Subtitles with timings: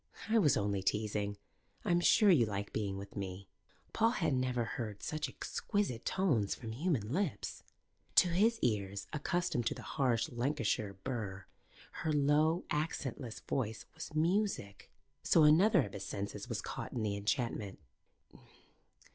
[0.29, 1.37] "I was only teasing.
[1.85, 3.47] I'm sure you like being with me."
[3.93, 7.61] Paul had never heard such exquisite tones from human lips.
[8.15, 11.45] To his ears, accustomed to the harsh Lancashire burr,
[12.01, 14.89] her low, accentless voice was music.
[15.21, 17.77] So another of his senses was caught in the enchantment.